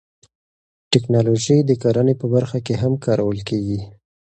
تکنالوژي 0.93 1.57
د 1.65 1.71
کرنې 1.81 2.15
په 2.21 2.25
برخه 2.33 2.59
کې 2.65 2.75
هم 2.81 2.93
کارول 3.05 3.39
کیږي. 3.49 3.79